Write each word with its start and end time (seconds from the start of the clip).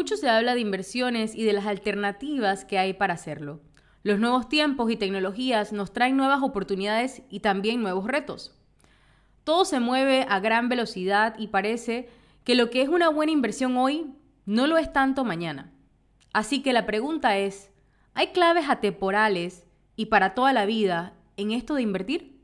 mucho 0.00 0.16
se 0.16 0.30
habla 0.30 0.54
de 0.54 0.62
inversiones 0.62 1.34
y 1.34 1.44
de 1.44 1.52
las 1.52 1.66
alternativas 1.66 2.64
que 2.64 2.78
hay 2.78 2.94
para 2.94 3.12
hacerlo. 3.12 3.60
Los 4.02 4.18
nuevos 4.18 4.48
tiempos 4.48 4.90
y 4.90 4.96
tecnologías 4.96 5.74
nos 5.74 5.92
traen 5.92 6.16
nuevas 6.16 6.42
oportunidades 6.42 7.20
y 7.28 7.40
también 7.40 7.82
nuevos 7.82 8.06
retos. 8.06 8.58
Todo 9.44 9.66
se 9.66 9.78
mueve 9.78 10.24
a 10.26 10.40
gran 10.40 10.70
velocidad 10.70 11.34
y 11.38 11.48
parece 11.48 12.08
que 12.44 12.54
lo 12.54 12.70
que 12.70 12.80
es 12.80 12.88
una 12.88 13.10
buena 13.10 13.32
inversión 13.32 13.76
hoy 13.76 14.06
no 14.46 14.66
lo 14.66 14.78
es 14.78 14.90
tanto 14.90 15.22
mañana. 15.22 15.70
Así 16.32 16.62
que 16.62 16.72
la 16.72 16.86
pregunta 16.86 17.36
es, 17.36 17.70
¿hay 18.14 18.28
claves 18.28 18.70
atemporales 18.70 19.66
y 19.96 20.06
para 20.06 20.32
toda 20.32 20.54
la 20.54 20.64
vida 20.64 21.12
en 21.36 21.50
esto 21.50 21.74
de 21.74 21.82
invertir? 21.82 22.40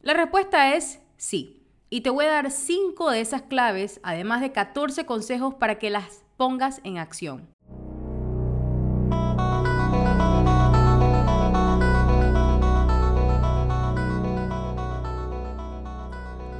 La 0.00 0.14
respuesta 0.14 0.76
es 0.76 1.00
sí. 1.16 1.66
Y 1.90 2.02
te 2.02 2.10
voy 2.10 2.26
a 2.26 2.30
dar 2.30 2.52
5 2.52 3.10
de 3.10 3.20
esas 3.20 3.42
claves, 3.42 3.98
además 4.04 4.42
de 4.42 4.52
14 4.52 5.06
consejos 5.06 5.54
para 5.54 5.80
que 5.80 5.90
las 5.90 6.22
pongas 6.38 6.80
en 6.84 6.98
acción. 6.98 7.48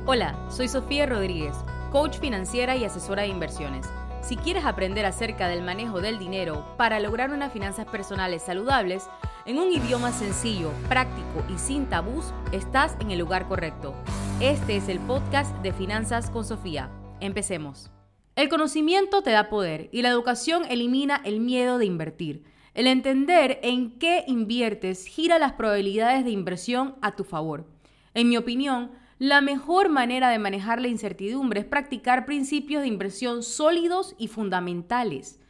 Hola, 0.05 0.35
soy 0.51 0.67
Sofía 0.67 1.07
Rodríguez, 1.07 1.55
coach 1.93 2.19
financiera 2.19 2.75
y 2.75 2.85
asesora 2.85 3.23
de 3.23 3.29
inversiones. 3.29 3.87
Si 4.21 4.37
quieres 4.37 4.65
aprender 4.65 5.07
acerca 5.07 5.47
del 5.47 5.63
manejo 5.63 6.01
del 6.01 6.19
dinero 6.19 6.75
para 6.77 6.99
lograr 6.99 7.31
unas 7.31 7.53
finanzas 7.53 7.87
personales 7.87 8.43
saludables, 8.43 9.09
en 9.47 9.61
un 9.61 9.71
idioma 9.71 10.11
sencillo, 10.11 10.73
práctico 10.89 11.45
y 11.49 11.57
sin 11.57 11.87
tabús, 11.87 12.35
estás 12.51 12.97
en 12.99 13.13
el 13.13 13.21
lugar 13.21 13.47
correcto. 13.47 13.95
Este 14.41 14.77
es 14.77 14.89
el 14.89 14.99
podcast 14.99 15.55
de 15.59 15.73
Finanzas 15.73 16.31
con 16.31 16.45
Sofía. 16.45 16.91
Empecemos. 17.21 17.93
El 18.39 18.49
conocimiento 18.49 19.23
te 19.23 19.33
da 19.33 19.49
poder 19.49 19.89
y 19.91 20.03
la 20.03 20.11
educación 20.11 20.63
elimina 20.69 21.21
el 21.25 21.41
miedo 21.41 21.77
de 21.77 21.87
invertir. 21.87 22.45
El 22.73 22.87
entender 22.87 23.59
en 23.65 23.99
qué 23.99 24.23
inviertes 24.29 25.07
gira 25.07 25.41
las 25.41 25.55
probabilidades 25.55 26.25
de 26.25 26.31
inversión 26.31 26.95
a 27.01 27.17
tu 27.17 27.25
favor. 27.25 27.67
En 28.15 28.29
mi 28.29 28.37
opinión, 28.37 28.93
la 29.19 29.41
mejor 29.41 29.89
manera 29.89 30.29
de 30.29 30.39
manejar 30.39 30.81
la 30.81 30.87
incertidumbre 30.87 31.59
es 31.59 31.67
practicar 31.67 32.27
principios 32.27 32.83
de 32.83 32.87
inversión 32.87 33.43
sólidos 33.43 34.15
y 34.19 34.29
fundamentales. 34.29 35.41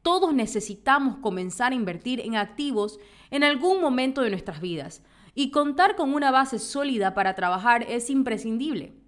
Todos 0.00 0.32
necesitamos 0.32 1.18
comenzar 1.18 1.72
a 1.72 1.76
invertir 1.76 2.20
en 2.20 2.36
activos 2.36 2.98
en 3.30 3.44
algún 3.44 3.82
momento 3.82 4.22
de 4.22 4.30
nuestras 4.30 4.62
vidas 4.62 5.02
y 5.34 5.50
contar 5.50 5.94
con 5.94 6.14
una 6.14 6.30
base 6.30 6.58
sólida 6.58 7.12
para 7.12 7.34
trabajar 7.34 7.82
es 7.86 8.08
imprescindible. 8.08 8.99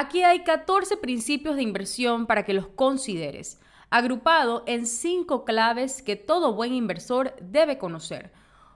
Aquí 0.00 0.22
hay 0.22 0.44
14 0.44 0.96
principios 0.98 1.56
de 1.56 1.62
inversión 1.62 2.26
para 2.26 2.44
que 2.44 2.54
los 2.54 2.68
consideres, 2.68 3.60
agrupado 3.90 4.62
en 4.68 4.86
5 4.86 5.44
claves 5.44 6.02
que 6.02 6.14
todo 6.14 6.54
buen 6.54 6.72
inversor 6.72 7.34
debe 7.42 7.78
conocer, 7.78 8.30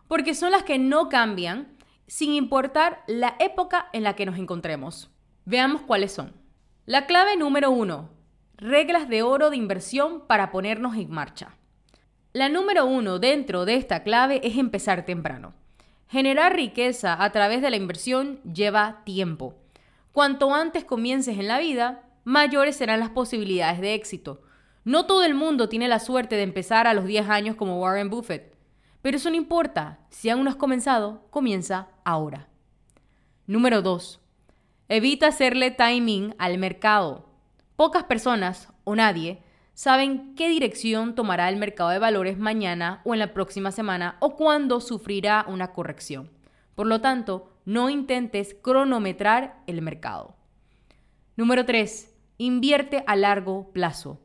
porque 0.08 0.34
son 0.34 0.50
las 0.50 0.64
que 0.64 0.80
no 0.80 1.08
cambian 1.08 1.76
sin 2.08 2.32
importar 2.32 3.04
la 3.06 3.36
época 3.38 3.88
en 3.92 4.02
la 4.02 4.16
que 4.16 4.26
nos 4.26 4.36
encontremos. 4.36 5.12
Veamos 5.44 5.82
cuáles 5.82 6.10
son. 6.10 6.32
La 6.86 7.06
clave 7.06 7.36
número 7.36 7.70
uno, 7.70 8.10
reglas 8.56 9.08
de 9.08 9.22
oro 9.22 9.50
de 9.50 9.56
inversión 9.56 10.26
para 10.26 10.50
ponernos 10.50 10.96
en 10.96 11.08
marcha. 11.08 11.54
La 12.32 12.48
número 12.48 12.84
uno 12.84 13.20
dentro 13.20 13.64
de 13.64 13.76
esta 13.76 14.02
clave 14.02 14.40
es 14.42 14.58
empezar 14.58 15.04
temprano. 15.04 15.54
Generar 16.08 16.56
riqueza 16.56 17.22
a 17.22 17.30
través 17.30 17.62
de 17.62 17.70
la 17.70 17.76
inversión 17.76 18.40
lleva 18.42 19.02
tiempo. 19.04 19.61
Cuanto 20.12 20.54
antes 20.54 20.84
comiences 20.84 21.38
en 21.38 21.48
la 21.48 21.58
vida, 21.58 22.02
mayores 22.24 22.76
serán 22.76 23.00
las 23.00 23.10
posibilidades 23.10 23.80
de 23.80 23.94
éxito. 23.94 24.42
No 24.84 25.06
todo 25.06 25.24
el 25.24 25.34
mundo 25.34 25.68
tiene 25.68 25.88
la 25.88 26.00
suerte 26.00 26.36
de 26.36 26.42
empezar 26.42 26.86
a 26.86 26.94
los 26.94 27.06
10 27.06 27.28
años 27.28 27.56
como 27.56 27.80
Warren 27.80 28.10
Buffett. 28.10 28.54
Pero 29.00 29.16
eso 29.16 29.30
no 29.30 29.36
importa. 29.36 30.00
Si 30.10 30.28
aún 30.28 30.44
no 30.44 30.50
has 30.50 30.56
comenzado, 30.56 31.26
comienza 31.30 31.88
ahora. 32.04 32.48
Número 33.46 33.80
2. 33.80 34.20
Evita 34.88 35.28
hacerle 35.28 35.70
timing 35.70 36.34
al 36.38 36.58
mercado. 36.58 37.28
Pocas 37.76 38.04
personas, 38.04 38.68
o 38.84 38.94
nadie, 38.94 39.42
saben 39.72 40.34
qué 40.34 40.48
dirección 40.48 41.14
tomará 41.14 41.48
el 41.48 41.56
mercado 41.56 41.90
de 41.90 41.98
valores 41.98 42.38
mañana 42.38 43.00
o 43.04 43.14
en 43.14 43.20
la 43.20 43.32
próxima 43.32 43.72
semana 43.72 44.16
o 44.20 44.36
cuándo 44.36 44.80
sufrirá 44.80 45.46
una 45.48 45.72
corrección. 45.72 46.30
Por 46.74 46.86
lo 46.86 47.00
tanto, 47.00 47.51
no 47.64 47.90
intentes 47.90 48.56
cronometrar 48.60 49.62
el 49.66 49.82
mercado. 49.82 50.36
Número 51.36 51.64
3. 51.64 52.14
Invierte 52.38 53.04
a 53.06 53.16
largo 53.16 53.72
plazo. 53.72 54.20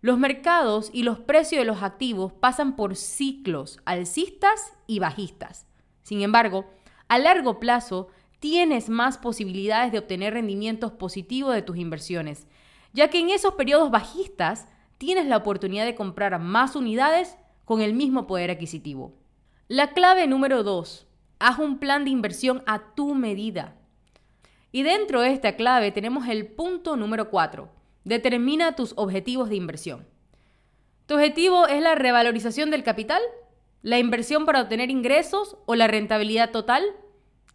Los 0.00 0.18
mercados 0.18 0.90
y 0.92 1.02
los 1.02 1.18
precios 1.18 1.60
de 1.60 1.66
los 1.66 1.82
activos 1.82 2.32
pasan 2.32 2.76
por 2.76 2.96
ciclos 2.96 3.80
alcistas 3.84 4.72
y 4.86 5.00
bajistas. 5.00 5.66
Sin 6.02 6.22
embargo, 6.22 6.66
a 7.08 7.18
largo 7.18 7.58
plazo 7.58 8.08
tienes 8.38 8.88
más 8.88 9.18
posibilidades 9.18 9.92
de 9.92 9.98
obtener 9.98 10.34
rendimientos 10.34 10.92
positivos 10.92 11.54
de 11.54 11.62
tus 11.62 11.76
inversiones, 11.78 12.46
ya 12.92 13.08
que 13.10 13.18
en 13.18 13.30
esos 13.30 13.54
periodos 13.54 13.90
bajistas 13.90 14.68
tienes 14.98 15.26
la 15.26 15.38
oportunidad 15.38 15.84
de 15.84 15.94
comprar 15.94 16.38
más 16.38 16.76
unidades 16.76 17.36
con 17.64 17.80
el 17.80 17.94
mismo 17.94 18.26
poder 18.26 18.50
adquisitivo. 18.50 19.14
La 19.68 19.92
clave 19.92 20.26
número 20.26 20.62
2. 20.62 21.06
Haz 21.38 21.58
un 21.58 21.78
plan 21.78 22.04
de 22.04 22.10
inversión 22.10 22.62
a 22.66 22.94
tu 22.94 23.14
medida. 23.14 23.76
Y 24.72 24.82
dentro 24.82 25.20
de 25.20 25.32
esta 25.32 25.56
clave 25.56 25.92
tenemos 25.92 26.28
el 26.28 26.46
punto 26.46 26.96
número 26.96 27.30
4 27.30 27.76
Determina 28.06 28.76
tus 28.76 28.92
objetivos 28.96 29.48
de 29.48 29.56
inversión. 29.56 30.06
¿Tu 31.06 31.14
objetivo 31.14 31.66
es 31.66 31.82
la 31.82 31.96
revalorización 31.96 32.70
del 32.70 32.84
capital? 32.84 33.20
¿La 33.82 33.98
inversión 33.98 34.46
para 34.46 34.62
obtener 34.62 34.90
ingresos 34.90 35.56
o 35.66 35.74
la 35.74 35.88
rentabilidad 35.88 36.52
total? 36.52 36.84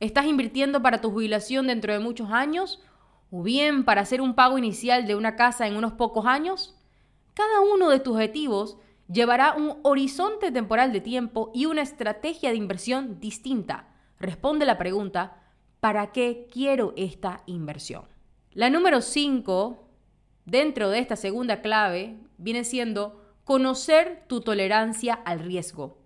¿Estás 0.02 0.26
invirtiendo 0.26 0.82
para 0.82 1.00
tu 1.00 1.10
jubilación 1.10 1.68
dentro 1.68 1.94
de 1.94 2.00
muchos 2.00 2.32
años? 2.32 2.84
¿O 3.32 3.44
bien 3.44 3.86
para 3.86 4.02
hacer 4.02 4.20
un 4.20 4.36
pago 4.36 4.58
inicial 4.58 5.08
de 5.08 5.16
una 5.16 5.38
casa 5.38 5.68
en 5.68 5.78
unos 5.78 5.94
pocos 5.94 6.26
años? 6.26 6.78
Cada 7.34 7.62
uno 7.62 7.90
de 7.90 8.02
tus 8.02 8.16
objetivos 8.16 8.78
llevará 9.12 9.54
un 9.54 9.80
horizonte 9.84 10.52
temporal 10.52 10.94
de 10.94 11.02
tiempo 11.02 11.52
y 11.54 11.66
una 11.66 11.82
estrategia 11.82 12.50
de 12.50 12.56
inversión 12.56 13.20
distinta. 13.20 13.88
Responde 14.20 14.66
la 14.66 14.78
pregunta, 14.78 15.42
¿para 15.80 16.12
qué 16.12 16.48
quiero 16.52 16.94
esta 16.96 17.44
inversión? 17.46 18.06
La 18.54 18.70
número 18.70 19.02
5 19.02 19.88
dentro 20.46 20.90
de 20.90 21.00
esta 21.00 21.16
segunda 21.16 21.62
clave 21.62 22.18
viene 22.38 22.64
siendo 22.64 23.22
conocer 23.44 24.24
tu 24.28 24.42
tolerancia 24.42 25.14
al 25.14 25.40
riesgo. 25.40 25.98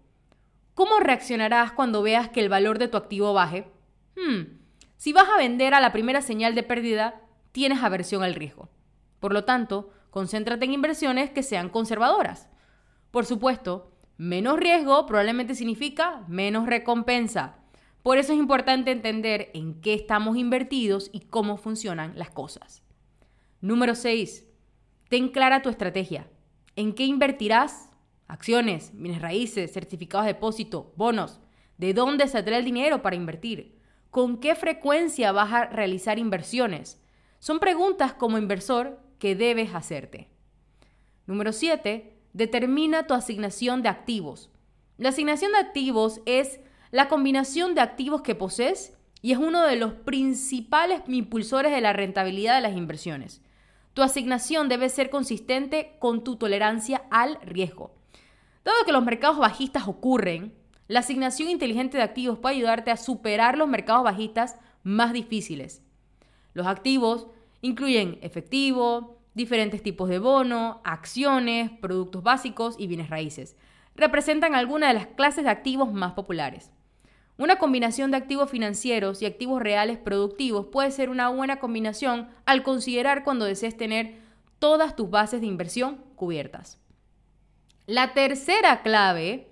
¿Cómo 0.73 0.99
reaccionarás 0.99 1.71
cuando 1.71 2.01
veas 2.01 2.29
que 2.29 2.41
el 2.41 2.49
valor 2.49 2.79
de 2.79 2.87
tu 2.87 2.97
activo 2.97 3.33
baje? 3.33 3.67
Hmm, 4.15 4.59
si 4.97 5.13
vas 5.13 5.27
a 5.29 5.37
vender 5.37 5.73
a 5.73 5.79
la 5.79 5.91
primera 5.91 6.21
señal 6.21 6.55
de 6.55 6.63
pérdida, 6.63 7.21
tienes 7.51 7.83
aversión 7.83 8.23
al 8.23 8.35
riesgo. 8.35 8.69
Por 9.19 9.33
lo 9.33 9.45
tanto, 9.45 9.89
concéntrate 10.09 10.65
en 10.65 10.73
inversiones 10.73 11.29
que 11.29 11.43
sean 11.43 11.69
conservadoras. 11.69 12.49
Por 13.15 13.25
supuesto, 13.25 13.93
menos 14.17 14.59
riesgo 14.59 15.05
probablemente 15.05 15.55
significa 15.55 16.25
menos 16.27 16.65
recompensa. 16.65 17.55
Por 18.03 18.17
eso 18.17 18.33
es 18.33 18.39
importante 18.39 18.91
entender 18.91 19.51
en 19.53 19.79
qué 19.79 19.93
estamos 19.93 20.35
invertidos 20.35 21.09
y 21.13 21.21
cómo 21.21 21.55
funcionan 21.55 22.11
las 22.19 22.29
cosas. 22.29 22.83
Número 23.61 23.95
6. 23.95 24.45
Ten 25.07 25.29
clara 25.29 25.61
tu 25.61 25.69
estrategia. 25.69 26.27
¿En 26.75 26.91
qué 26.91 27.05
invertirás? 27.05 27.89
Acciones, 28.27 28.91
bienes 28.93 29.21
raíces, 29.21 29.71
certificados 29.71 30.25
de 30.25 30.33
depósito, 30.33 30.91
bonos. 30.97 31.39
¿De 31.77 31.93
dónde 31.93 32.27
saldrá 32.27 32.57
el 32.57 32.65
dinero 32.65 33.01
para 33.01 33.15
invertir? 33.15 33.79
¿Con 34.11 34.41
qué 34.41 34.55
frecuencia 34.55 35.31
vas 35.31 35.53
a 35.53 35.67
realizar 35.67 36.19
inversiones? 36.19 37.01
Son 37.39 37.61
preguntas 37.61 38.13
como 38.13 38.37
inversor 38.37 38.99
que 39.19 39.37
debes 39.37 39.73
hacerte. 39.73 40.27
Número 41.27 41.53
7. 41.53 42.14
Determina 42.35 43.07
tu 43.07 43.13
asignación 43.13 43.81
de 43.81 43.87
activos. 43.87 44.49
La 44.97 45.07
asignación 45.07 45.53
de 45.53 45.59
activos 45.59 46.19
es 46.25 46.59
la 46.91 47.07
combinación 47.07 47.75
de 47.75 47.79
activos 47.79 48.23
que 48.23 48.35
posees 48.35 48.91
y 49.21 49.31
es 49.31 49.37
uno 49.37 49.63
de 49.63 49.77
los 49.77 49.93
principales 49.93 51.01
impulsores 51.07 51.71
de 51.71 51.79
la 51.79 51.93
rentabilidad 51.93 52.55
de 52.55 52.61
las 52.61 52.75
inversiones. 52.75 53.41
Tu 53.93 54.01
asignación 54.01 54.67
debe 54.67 54.89
ser 54.89 55.09
consistente 55.09 55.95
con 55.99 56.25
tu 56.25 56.35
tolerancia 56.35 57.03
al 57.09 57.39
riesgo. 57.41 57.95
Dado 58.65 58.83
que 58.85 58.91
los 58.91 59.05
mercados 59.05 59.37
bajistas 59.37 59.87
ocurren, 59.87 60.53
la 60.89 60.99
asignación 60.99 61.49
inteligente 61.49 61.95
de 61.95 62.03
activos 62.03 62.37
puede 62.39 62.55
ayudarte 62.55 62.91
a 62.91 62.97
superar 62.97 63.57
los 63.57 63.69
mercados 63.69 64.03
bajistas 64.03 64.57
más 64.83 65.13
difíciles. 65.13 65.83
Los 66.53 66.67
activos 66.67 67.27
incluyen 67.61 68.19
efectivo, 68.21 69.14
diferentes 69.35 69.83
tipos 69.83 70.09
de 70.09 70.17
bono, 70.17 70.81
acciones, 70.83 71.69
productos 71.81 72.23
básicos 72.23 72.75
y 72.79 72.87
bienes 72.87 73.09
raíces. 73.09 73.55
Representan 73.95 74.55
algunas 74.55 74.89
de 74.89 74.95
las 74.95 75.07
clases 75.07 75.43
de 75.43 75.49
activos 75.51 75.93
más 75.93 76.13
populares. 76.13 76.71
Una 77.37 77.57
combinación 77.57 78.11
de 78.11 78.17
activos 78.17 78.49
financieros 78.49 79.21
y 79.21 79.25
activos 79.25 79.61
reales 79.61 79.97
productivos 79.97 80.67
puede 80.67 80.89
ser 80.91 81.09
una 81.09 81.29
buena 81.29 81.59
combinación 81.59 82.29
al 82.45 82.63
considerar 82.63 83.25
cuando 83.25 83.43
desees 83.43 83.75
tener 83.75 84.19
todas 84.57 84.95
tus 84.95 85.09
bases 85.09 85.41
de 85.41 85.47
inversión 85.47 85.97
cubiertas. 86.15 86.81
La 87.87 88.13
tercera 88.13 88.81
clave 88.81 89.51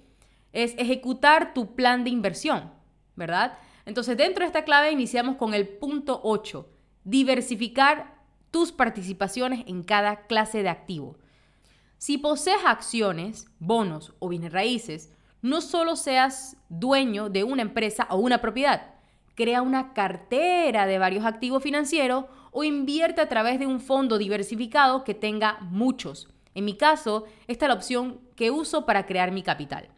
es 0.54 0.76
ejecutar 0.78 1.54
tu 1.54 1.76
plan 1.76 2.06
de 2.06 2.10
inversión, 2.10 2.72
¿verdad? 3.18 3.58
Entonces, 3.86 4.16
dentro 4.16 4.44
de 4.44 4.48
esta 4.48 4.64
clave 4.64 4.92
iniciamos 4.92 5.36
con 5.36 5.54
el 5.54 5.68
punto 5.68 6.22
8, 6.24 6.70
diversificar 7.04 8.23
tus 8.54 8.72
participaciones 8.72 9.66
en 9.66 9.82
cada 9.82 10.28
clase 10.28 10.62
de 10.62 10.70
activo. 10.70 11.18
Si 11.98 12.20
posees 12.20 12.60
acciones, 12.64 13.48
bonos 13.58 14.14
o 14.20 14.30
bienes 14.30 14.54
raíces, 14.54 15.12
no 15.42 15.60
solo 15.60 15.96
seas 15.96 16.56
dueño 16.70 17.30
de 17.30 17.44
una 17.44 17.64
empresa 17.64 18.06
o 18.12 18.18
una 18.18 18.42
propiedad, 18.42 18.94
crea 19.34 19.64
una 19.64 19.94
cartera 19.94 20.86
de 20.86 21.00
varios 21.00 21.26
activos 21.26 21.64
financieros 21.64 22.26
o 22.52 22.64
invierte 22.64 23.22
a 23.22 23.28
través 23.28 23.58
de 23.58 23.66
un 23.66 23.80
fondo 23.80 24.20
diversificado 24.20 25.04
que 25.04 25.16
tenga 25.16 25.58
muchos. 25.62 26.30
En 26.54 26.66
mi 26.66 26.78
caso, 26.78 27.26
esta 27.48 27.66
es 27.66 27.70
la 27.70 27.76
opción 27.76 28.22
que 28.36 28.52
uso 28.52 28.86
para 28.86 29.08
crear 29.08 29.32
mi 29.32 29.42
capital. 29.42 29.90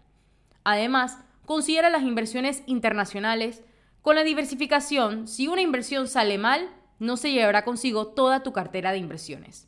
Además, 0.63 1.17
considera 1.45 1.89
las 1.89 2.03
inversiones 2.03 2.63
internacionales. 2.67 3.65
Con 4.01 4.15
la 4.15 4.23
diversificación, 4.23 5.27
si 5.27 5.49
una 5.49 5.61
inversión 5.61 6.07
sale 6.07 6.37
mal, 6.37 6.69
no 6.99 7.17
se 7.17 7.31
llevará 7.31 7.65
consigo 7.65 8.07
toda 8.07 8.43
tu 8.43 8.53
cartera 8.53 8.91
de 8.91 8.97
inversiones. 8.99 9.67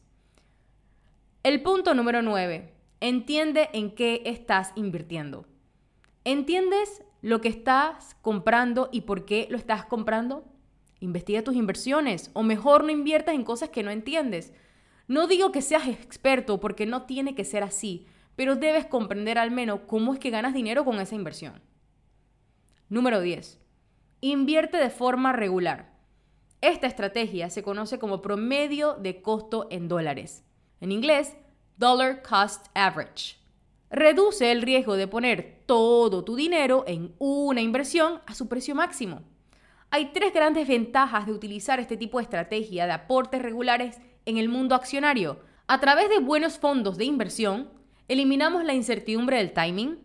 El 1.44 1.62
punto 1.62 1.94
número 1.94 2.22
9. 2.22 2.74
Entiende 3.00 3.70
en 3.74 3.94
qué 3.94 4.24
estás 4.26 4.72
invirtiendo. 4.76 5.46
¿Entiendes 6.24 7.04
lo 7.22 7.42
que 7.42 7.48
estás 7.48 8.16
comprando 8.22 8.90
y 8.92 9.02
por 9.02 9.26
qué 9.26 9.48
lo 9.50 9.58
estás 9.58 9.86
comprando? 9.86 10.46
Investiga 11.00 11.44
tus 11.44 11.56
inversiones 11.56 12.32
o 12.34 12.44
mejor 12.44 12.84
no 12.84 12.92
inviertas 12.92 13.36
en 13.36 13.44
cosas 13.44 13.70
que 13.70 13.84
no 13.84 13.92
entiendes. 13.92 14.52
No 15.08 15.28
digo 15.28 15.52
que 15.52 15.62
seas 15.62 15.88
experto 15.88 16.60
porque 16.60 16.86
no 16.86 17.04
tiene 17.04 17.36
que 17.36 17.46
ser 17.46 17.64
así, 17.64 18.08
pero 18.36 18.56
debes 18.56 18.86
comprender 18.86 19.38
al 19.38 19.52
menos 19.52 19.82
cómo 19.88 20.14
es 20.14 20.20
que 20.20 20.32
ganas 20.32 20.54
dinero 20.54 20.84
con 20.84 21.00
esa 21.00 21.16
inversión. 21.16 21.62
Número 22.90 23.22
10. 23.22 23.60
Invierte 24.22 24.78
de 24.78 24.90
forma 24.90 25.34
regular. 25.34 25.97
Esta 26.62 26.88
estrategia 26.88 27.52
se 27.52 27.62
conoce 27.62 28.00
como 28.00 28.24
promedio 28.24 28.96
de 28.96 29.22
costo 29.22 29.68
en 29.70 29.88
dólares. 29.88 30.44
En 30.82 30.92
inglés, 30.92 31.36
Dollar 31.78 32.24
Cost 32.24 32.66
Average. 32.74 33.38
Reduce 33.92 34.52
el 34.52 34.64
riesgo 34.64 34.96
de 34.96 35.08
poner 35.08 35.62
todo 35.68 36.24
tu 36.24 36.36
dinero 36.36 36.84
en 36.88 37.14
una 37.20 37.62
inversión 37.62 38.22
a 38.26 38.34
su 38.34 38.48
precio 38.48 38.74
máximo. 38.74 39.22
Hay 39.92 40.14
tres 40.14 40.34
grandes 40.34 40.68
ventajas 40.68 41.28
de 41.28 41.32
utilizar 41.32 41.80
este 41.80 41.96
tipo 41.96 42.18
de 42.18 42.24
estrategia 42.24 42.88
de 42.88 42.94
aportes 42.94 43.42
regulares 43.42 44.00
en 44.26 44.38
el 44.38 44.50
mundo 44.50 44.74
accionario. 44.74 45.40
A 45.68 45.80
través 45.80 46.10
de 46.10 46.20
buenos 46.20 46.58
fondos 46.58 46.98
de 46.98 47.06
inversión, 47.06 47.70
eliminamos 48.08 48.66
la 48.66 48.74
incertidumbre 48.74 49.38
del 49.38 49.54
timing, 49.54 50.00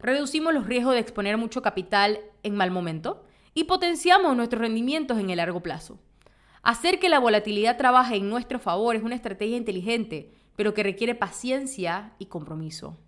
reducimos 0.00 0.52
los 0.52 0.66
riesgos 0.66 0.94
de 0.94 1.00
exponer 1.00 1.36
mucho 1.36 1.62
capital 1.62 2.18
en 2.42 2.56
mal 2.56 2.72
momento 2.72 3.22
y 3.54 3.64
potenciamos 3.64 4.36
nuestros 4.36 4.62
rendimientos 4.62 5.18
en 5.18 5.30
el 5.30 5.36
largo 5.36 5.62
plazo. 5.62 5.98
Hacer 6.62 6.98
que 6.98 7.08
la 7.08 7.18
volatilidad 7.18 7.76
trabaje 7.76 8.16
en 8.16 8.28
nuestro 8.28 8.58
favor 8.58 8.94
es 8.94 9.02
una 9.02 9.16
estrategia 9.16 9.56
inteligente, 9.56 10.32
pero 10.56 10.74
que 10.74 10.82
requiere 10.82 11.14
paciencia 11.14 12.12
y 12.18 12.26
compromiso. 12.26 12.98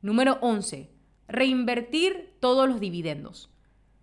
Número 0.00 0.38
11. 0.40 0.90
Reinvertir 1.26 2.34
todos 2.38 2.68
los 2.68 2.78
dividendos. 2.78 3.50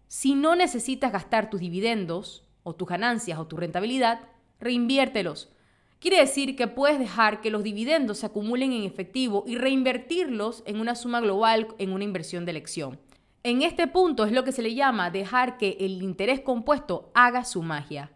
Si 0.08 0.36
no 0.36 0.56
necesitas 0.56 1.14
gastar 1.14 1.50
tus 1.50 1.62
dividendos 1.62 2.44
o 2.64 2.76
tus 2.76 2.88
ganancias 2.88 3.40
o 3.40 3.48
tu 3.48 3.56
rentabilidad, 3.56 4.28
reinviértelos. 4.60 5.52
Quiere 6.00 6.20
decir 6.20 6.56
que 6.56 6.68
puedes 6.68 7.00
dejar 7.00 7.42
que 7.42 7.52
los 7.52 7.64
dividendos 7.64 8.18
se 8.18 8.26
acumulen 8.26 8.74
en 8.74 8.84
efectivo 8.84 9.44
y 9.48 9.56
reinvertirlos 9.56 10.64
en 10.66 10.80
una 10.80 10.96
suma 10.96 11.22
global 11.22 11.68
en 11.78 11.94
una 11.94 12.04
inversión 12.04 12.44
de 12.44 12.52
elección. 12.52 13.00
En 13.44 13.64
este 13.64 13.88
punto 13.88 14.26
es 14.26 14.32
lo 14.32 14.44
que 14.44 14.52
se 14.52 14.62
le 14.62 14.76
llama 14.76 15.10
dejar 15.10 15.58
que 15.58 15.78
el 15.80 16.04
interés 16.04 16.42
compuesto 16.42 17.12
haga 17.16 17.44
su 17.44 17.64
magia. 17.64 18.12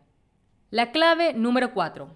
La 0.70 0.92
clave 0.92 1.34
número 1.34 1.74
4. 1.74 2.16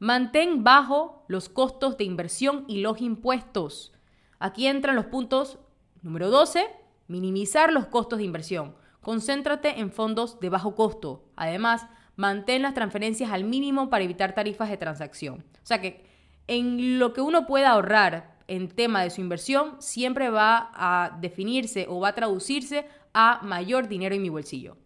Mantén 0.00 0.64
bajo 0.64 1.24
los 1.28 1.48
costos 1.48 1.96
de 1.98 2.04
inversión 2.04 2.64
y 2.66 2.80
los 2.80 3.00
impuestos. 3.00 3.92
Aquí 4.40 4.66
entran 4.66 4.96
los 4.96 5.06
puntos 5.06 5.58
número 6.02 6.30
12, 6.30 6.66
minimizar 7.06 7.72
los 7.72 7.86
costos 7.86 8.18
de 8.18 8.24
inversión. 8.24 8.74
Concéntrate 9.02 9.78
en 9.78 9.92
fondos 9.92 10.40
de 10.40 10.48
bajo 10.48 10.74
costo. 10.74 11.30
Además, 11.36 11.86
mantén 12.16 12.62
las 12.62 12.74
transferencias 12.74 13.30
al 13.30 13.44
mínimo 13.44 13.88
para 13.88 14.02
evitar 14.02 14.34
tarifas 14.34 14.68
de 14.68 14.78
transacción. 14.78 15.44
O 15.62 15.66
sea 15.66 15.80
que 15.80 16.04
en 16.48 16.98
lo 16.98 17.12
que 17.12 17.20
uno 17.20 17.46
pueda 17.46 17.70
ahorrar 17.70 18.29
en 18.50 18.68
tema 18.68 19.02
de 19.02 19.10
su 19.10 19.20
inversión, 19.20 19.76
siempre 19.80 20.28
va 20.28 20.70
a 20.74 21.16
definirse 21.20 21.86
o 21.88 22.00
va 22.00 22.08
a 22.08 22.14
traducirse 22.14 22.84
a 23.14 23.40
mayor 23.42 23.88
dinero 23.88 24.14
en 24.14 24.22
mi 24.22 24.28
bolsillo. 24.28 24.76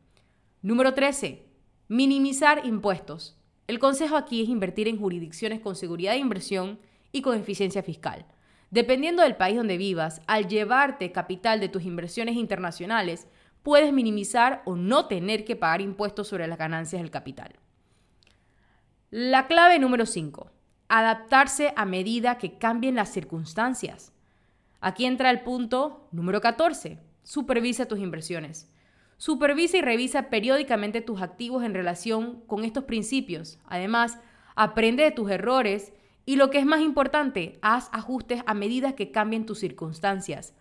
Número 0.61 0.93
13. 0.93 1.47
Minimizar 1.89 2.67
impuestos. 2.67 3.39
El 3.67 3.79
consejo 3.79 4.17
aquí 4.17 4.43
es 4.43 4.51
invertir 4.51 4.87
en 4.87 4.99
jurisdicciones 4.99 5.61
con 5.61 5.77
seguridad 5.77 6.13
de 6.13 6.19
inversión 6.19 6.79
y 7.11 7.23
con 7.23 7.39
eficiencia 7.39 7.83
fiscal. 7.83 8.27
Dependiendo 8.71 9.23
del 9.23 9.37
país 9.37 9.57
donde 9.57 9.79
vivas, 9.79 10.21
al 10.27 10.47
llevarte 10.47 11.13
capital 11.13 11.59
de 11.61 11.69
tus 11.71 11.85
inversiones 11.85 12.37
internacionales, 12.37 13.29
puedes 13.63 13.93
minimizar 13.95 14.63
o 14.67 14.77
no 14.77 15.07
tener 15.07 15.47
que 15.47 15.57
pagar 15.57 15.81
impuestos 15.81 16.29
sobre 16.29 16.47
las 16.49 16.59
ganancias 16.59 17.01
del 17.01 17.11
capital. 17.11 17.55
La 19.11 19.47
clave 19.47 19.79
número 19.79 20.05
5. 20.05 20.51
Adaptarse 20.89 21.73
a 21.77 21.85
medida 21.85 22.39
que 22.39 22.59
cambien 22.59 22.95
las 22.95 23.13
circunstancias. 23.13 24.13
Aquí 24.81 25.07
entra 25.07 25.31
el 25.31 25.41
punto 25.41 26.09
número 26.13 26.41
14. 26.41 26.99
Supervisa 27.23 27.87
tus 27.87 27.99
inversiones. 27.99 28.71
Supervisa 29.17 29.79
y 29.79 29.81
revisa 29.81 30.29
periódicamente 30.29 31.01
tus 31.01 31.23
activos 31.23 31.65
en 31.65 31.73
relación 31.73 32.43
con 32.47 32.65
estos 32.65 32.85
principios. 32.85 33.59
Además, 33.65 34.19
aprende 34.55 35.05
de 35.05 35.11
tus 35.11 35.31
errores 35.31 35.93
y 36.27 36.37
lo 36.37 36.51
que 36.51 36.59
es 36.59 36.67
más 36.67 36.81
importante, 36.81 37.59
haz 37.63 37.89
ajustes 37.93 38.43
a 38.47 38.55
medida 38.55 38.95
que 38.95 39.11
cambien 39.11 39.47
tus 39.47 39.61
circunstancias. 39.61 40.55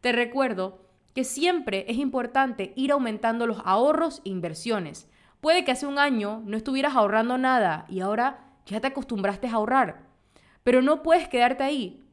Te 0.00 0.12
recuerdo 0.12 0.80
que 1.14 1.24
siempre 1.24 1.84
es 1.88 1.98
importante 1.98 2.72
ir 2.76 2.92
aumentando 2.92 3.46
los 3.46 3.60
ahorros 3.64 4.22
e 4.24 4.30
inversiones. 4.30 5.08
Puede 5.40 5.64
que 5.64 5.72
hace 5.72 5.86
un 5.86 5.98
año 5.98 6.42
no 6.44 6.56
estuvieras 6.56 6.94
ahorrando 6.94 7.38
nada 7.38 7.86
y 7.88 8.00
ahora 8.00 8.47
ya 8.68 8.80
te 8.80 8.88
acostumbraste 8.88 9.46
a 9.48 9.54
ahorrar. 9.54 10.06
Pero 10.62 10.82
no 10.82 11.02
puedes 11.02 11.28
quedarte 11.28 11.64
ahí. 11.64 12.04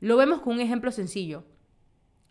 Lo 0.00 0.16
vemos 0.16 0.40
con 0.40 0.54
un 0.54 0.60
ejemplo 0.60 0.90
sencillo. 0.92 1.44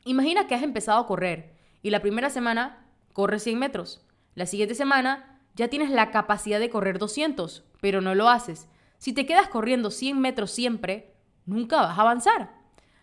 Imagina 0.06 0.48
que 0.48 0.56
has 0.56 0.64
empezado 0.64 1.00
a 1.00 1.08
correr 1.08 1.56
y 1.82 1.90
la 1.90 2.02
primera 2.02 2.30
semana 2.30 2.86
corres 3.14 3.44
100 3.44 3.60
metros. 3.60 4.06
La 4.36 4.46
siguiente 4.46 4.76
semana 4.76 5.42
ya 5.56 5.68
tienes 5.68 5.90
la 5.90 6.12
capacidad 6.12 6.60
de 6.60 6.70
correr 6.70 7.00
200, 7.00 7.66
pero 7.82 8.00
no 8.02 8.16
lo 8.16 8.30
haces. 8.30 8.70
Si 8.98 9.14
te 9.14 9.26
quedas 9.26 9.48
corriendo 9.48 9.92
100 9.92 10.20
metros 10.20 10.52
siempre, 10.52 11.14
nunca 11.46 11.78
vas 11.78 11.98
a 11.98 12.02
avanzar. 12.02 12.52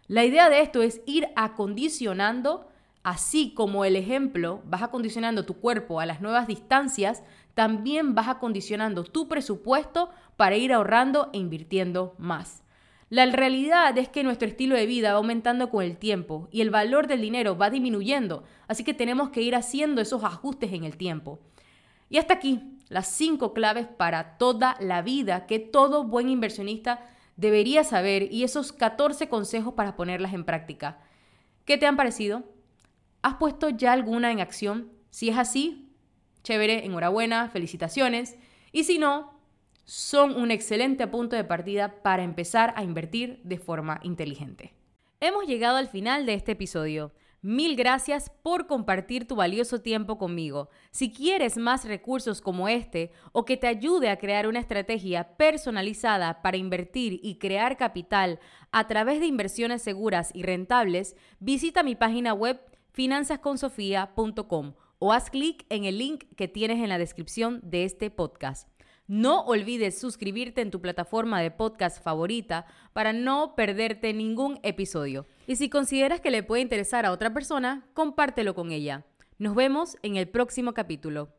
La 0.06 0.24
idea 0.24 0.48
de 0.50 0.60
esto 0.60 0.82
es 0.82 1.00
ir 1.06 1.28
acondicionando, 1.34 2.68
así 3.02 3.54
como 3.54 3.84
el 3.84 3.96
ejemplo, 3.96 4.62
vas 4.66 4.82
acondicionando 4.82 5.44
tu 5.44 5.54
cuerpo 5.54 6.00
a 6.00 6.06
las 6.06 6.20
nuevas 6.20 6.46
distancias, 6.46 7.22
también 7.54 8.14
vas 8.14 8.28
acondicionando 8.28 9.04
tu 9.04 9.28
presupuesto 9.28 10.10
para 10.36 10.56
ir 10.56 10.72
ahorrando 10.72 11.30
e 11.32 11.38
invirtiendo 11.38 12.14
más. 12.18 12.62
La 13.10 13.26
realidad 13.26 13.96
es 13.96 14.08
que 14.08 14.24
nuestro 14.24 14.48
estilo 14.48 14.74
de 14.74 14.86
vida 14.86 15.12
va 15.12 15.18
aumentando 15.18 15.70
con 15.70 15.84
el 15.84 15.96
tiempo 15.96 16.48
y 16.50 16.62
el 16.62 16.70
valor 16.70 17.06
del 17.06 17.20
dinero 17.20 17.56
va 17.56 17.70
disminuyendo, 17.70 18.44
así 18.66 18.82
que 18.82 18.94
tenemos 18.94 19.30
que 19.30 19.42
ir 19.42 19.54
haciendo 19.54 20.00
esos 20.00 20.24
ajustes 20.24 20.72
en 20.72 20.84
el 20.84 20.96
tiempo. 20.96 21.38
Y 22.08 22.18
hasta 22.18 22.34
aquí, 22.34 22.78
las 22.88 23.06
cinco 23.06 23.52
claves 23.54 23.86
para 23.86 24.36
toda 24.36 24.76
la 24.80 25.02
vida 25.02 25.46
que 25.46 25.58
todo 25.58 26.04
buen 26.04 26.28
inversionista 26.28 27.06
debería 27.36 27.84
saber 27.84 28.32
y 28.32 28.44
esos 28.44 28.72
14 28.72 29.28
consejos 29.28 29.74
para 29.74 29.96
ponerlas 29.96 30.34
en 30.34 30.44
práctica. 30.44 30.98
¿Qué 31.64 31.78
te 31.78 31.86
han 31.86 31.96
parecido? 31.96 32.44
¿Has 33.22 33.34
puesto 33.34 33.68
ya 33.68 33.92
alguna 33.92 34.30
en 34.30 34.40
acción? 34.40 34.92
Si 35.10 35.28
es 35.28 35.38
así, 35.38 35.83
chévere, 36.44 36.84
enhorabuena, 36.86 37.48
felicitaciones. 37.48 38.36
Y 38.70 38.84
si 38.84 38.98
no, 38.98 39.34
son 39.84 40.36
un 40.36 40.52
excelente 40.52 41.06
punto 41.08 41.34
de 41.34 41.44
partida 41.44 42.02
para 42.02 42.22
empezar 42.22 42.72
a 42.76 42.84
invertir 42.84 43.40
de 43.42 43.58
forma 43.58 43.98
inteligente. 44.04 44.74
Hemos 45.20 45.46
llegado 45.46 45.76
al 45.76 45.88
final 45.88 46.26
de 46.26 46.34
este 46.34 46.52
episodio. 46.52 47.12
Mil 47.40 47.76
gracias 47.76 48.30
por 48.42 48.66
compartir 48.66 49.26
tu 49.28 49.36
valioso 49.36 49.82
tiempo 49.82 50.16
conmigo. 50.16 50.70
Si 50.90 51.12
quieres 51.12 51.58
más 51.58 51.84
recursos 51.84 52.40
como 52.40 52.68
este 52.68 53.10
o 53.32 53.44
que 53.44 53.58
te 53.58 53.66
ayude 53.66 54.08
a 54.08 54.16
crear 54.16 54.46
una 54.46 54.60
estrategia 54.60 55.36
personalizada 55.36 56.40
para 56.40 56.56
invertir 56.56 57.20
y 57.22 57.36
crear 57.36 57.76
capital 57.76 58.40
a 58.72 58.86
través 58.86 59.20
de 59.20 59.26
inversiones 59.26 59.82
seguras 59.82 60.30
y 60.32 60.42
rentables, 60.42 61.16
visita 61.38 61.82
mi 61.82 61.96
página 61.96 62.32
web 62.32 62.58
finanzasconsofia.com 62.92 64.72
o 65.06 65.12
haz 65.12 65.28
clic 65.28 65.66
en 65.68 65.84
el 65.84 65.98
link 65.98 66.24
que 66.34 66.48
tienes 66.48 66.78
en 66.78 66.88
la 66.88 66.96
descripción 66.96 67.60
de 67.62 67.84
este 67.84 68.08
podcast. 68.08 68.70
No 69.06 69.44
olvides 69.44 69.98
suscribirte 69.98 70.62
en 70.62 70.70
tu 70.70 70.80
plataforma 70.80 71.42
de 71.42 71.50
podcast 71.50 72.02
favorita 72.02 72.64
para 72.94 73.12
no 73.12 73.54
perderte 73.54 74.14
ningún 74.14 74.58
episodio. 74.62 75.26
Y 75.46 75.56
si 75.56 75.68
consideras 75.68 76.22
que 76.22 76.30
le 76.30 76.42
puede 76.42 76.62
interesar 76.62 77.04
a 77.04 77.12
otra 77.12 77.34
persona, 77.34 77.86
compártelo 77.92 78.54
con 78.54 78.72
ella. 78.72 79.04
Nos 79.36 79.54
vemos 79.54 79.98
en 80.00 80.16
el 80.16 80.26
próximo 80.26 80.72
capítulo. 80.72 81.34